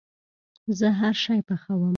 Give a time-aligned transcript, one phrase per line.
[0.77, 1.81] زه هرشی پخوم